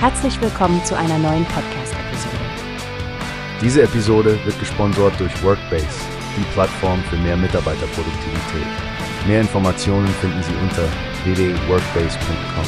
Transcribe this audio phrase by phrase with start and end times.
[0.00, 2.36] Herzlich willkommen zu einer neuen Podcast-Episode.
[3.60, 5.88] Diese Episode wird gesponsert durch Workbase,
[6.36, 8.68] die Plattform für mehr Mitarbeiterproduktivität.
[9.26, 10.84] Mehr Informationen finden Sie unter
[11.24, 12.64] www.workbase.com.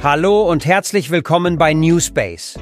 [0.00, 2.56] Hallo und herzlich willkommen bei Newspace.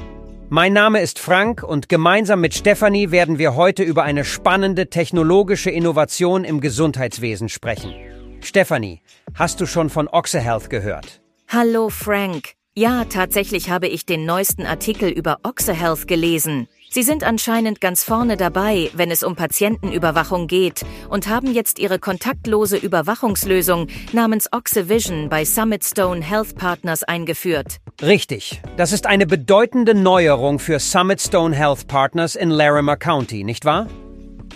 [0.49, 5.69] Mein Name ist Frank und gemeinsam mit Stefanie werden wir heute über eine spannende technologische
[5.69, 7.93] Innovation im Gesundheitswesen sprechen.
[8.41, 9.01] Stefanie,
[9.35, 11.21] hast du schon von OxeHealth gehört?
[11.47, 12.53] Hallo Frank.
[12.75, 16.67] Ja, tatsächlich habe ich den neuesten Artikel über OxeHealth gelesen.
[16.91, 21.99] Sie sind anscheinend ganz vorne dabei, wenn es um Patientenüberwachung geht und haben jetzt ihre
[21.99, 27.77] kontaktlose Überwachungslösung namens OxeVision bei Summit Stone Health Partners eingeführt.
[28.01, 28.61] Richtig.
[28.77, 33.87] Das ist eine bedeutende Neuerung für Summit Stone Health Partners in Larimer County, nicht wahr?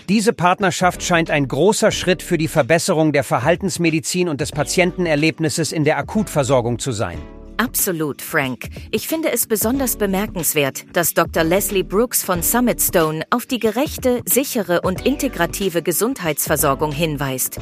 [0.08, 5.84] Diese Partnerschaft scheint ein großer Schritt für die Verbesserung der Verhaltensmedizin und des Patientenerlebnisses in
[5.84, 7.18] der Akutversorgung zu sein.
[7.56, 8.68] Absolut, Frank.
[8.90, 11.42] Ich finde es besonders bemerkenswert, dass Dr.
[11.42, 17.58] Leslie Brooks von Summit Stone auf die gerechte, sichere und integrative Gesundheitsversorgung hinweist.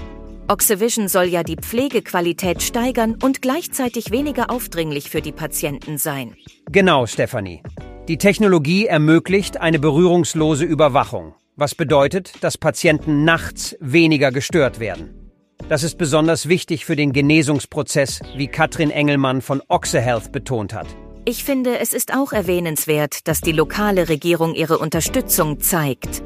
[0.48, 6.34] Oxyvision soll ja die Pflegequalität steigern und gleichzeitig weniger aufdringlich für die Patienten sein.
[6.70, 7.62] Genau, Stephanie.
[8.09, 15.14] Die Technologie ermöglicht eine berührungslose Überwachung, was bedeutet, dass Patienten nachts weniger gestört werden.
[15.69, 20.86] Das ist besonders wichtig für den Genesungsprozess, wie Katrin Engelmann von OxeHealth betont hat.
[21.25, 26.22] Ich finde, es ist auch erwähnenswert, dass die lokale Regierung ihre Unterstützung zeigt.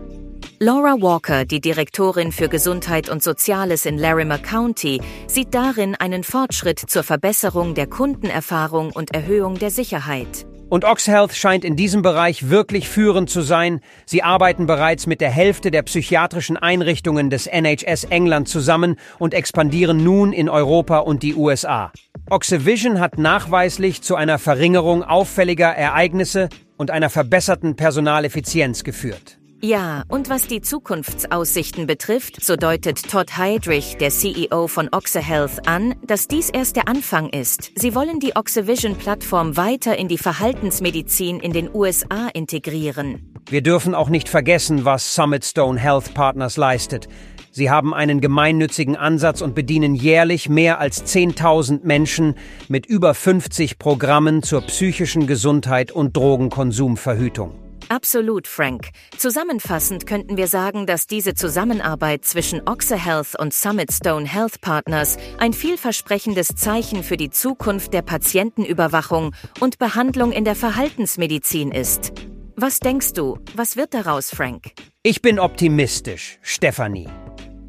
[0.59, 6.79] Laura Walker, die Direktorin für Gesundheit und Soziales in Larimer County, sieht darin einen Fortschritt
[6.79, 10.47] zur Verbesserung der Kundenerfahrung und Erhöhung der Sicherheit.
[10.69, 13.81] Und OxHealth scheint in diesem Bereich wirklich führend zu sein.
[14.05, 20.03] Sie arbeiten bereits mit der Hälfte der psychiatrischen Einrichtungen des NHS England zusammen und expandieren
[20.03, 21.93] nun in Europa und die USA.
[22.29, 29.39] Oxyvision hat nachweislich zu einer Verringerung auffälliger Ereignisse und einer verbesserten Personaleffizienz geführt.
[29.63, 35.95] Ja, und was die Zukunftsaussichten betrifft, so deutet Todd Heidrich, der CEO von OxeHealth, an,
[36.07, 37.73] dass dies erst der Anfang ist.
[37.75, 43.33] Sie wollen die OxeVision-Plattform weiter in die Verhaltensmedizin in den USA integrieren.
[43.49, 47.09] Wir dürfen auch nicht vergessen, was Summit Stone Health Partners leistet.
[47.51, 52.35] Sie haben einen gemeinnützigen Ansatz und bedienen jährlich mehr als 10.000 Menschen
[52.69, 57.66] mit über 50 Programmen zur psychischen Gesundheit und Drogenkonsumverhütung.
[57.89, 58.89] Absolut, Frank.
[59.17, 65.53] Zusammenfassend könnten wir sagen, dass diese Zusammenarbeit zwischen OxeHealth und Summit Stone Health Partners ein
[65.53, 72.13] vielversprechendes Zeichen für die Zukunft der Patientenüberwachung und Behandlung in der Verhaltensmedizin ist.
[72.57, 74.73] Was denkst du, was wird daraus, Frank?
[75.03, 77.09] Ich bin optimistisch, Stephanie.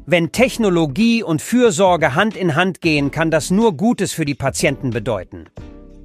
[0.06, 4.90] Wenn Technologie und Fürsorge Hand in Hand gehen, kann das nur Gutes für die Patienten
[4.90, 5.50] bedeuten.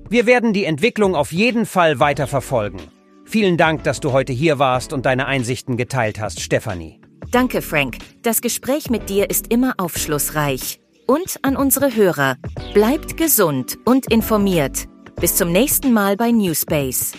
[0.09, 2.81] Wir werden die Entwicklung auf jeden Fall weiter verfolgen.
[3.25, 7.00] Vielen Dank, dass du heute hier warst und deine Einsichten geteilt hast, Stefanie.
[7.31, 7.97] Danke, Frank.
[8.22, 10.79] Das Gespräch mit dir ist immer aufschlussreich.
[11.07, 12.38] Und an unsere Hörer,
[12.73, 14.85] bleibt gesund und informiert.
[15.19, 17.13] Bis zum nächsten Mal bei Newspace.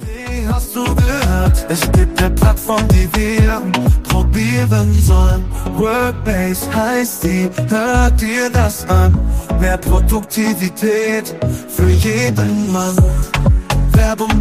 [0.00, 1.66] Wie hast du gehört?
[1.68, 3.62] Es gibt eine Plattform, die wir
[4.02, 5.44] probieren sollen.
[5.76, 9.18] Workbase heißt die, hört dir das an.
[9.60, 11.34] Mehr Produktivität
[11.68, 12.96] für jeden Mann.
[13.92, 14.37] Werbung,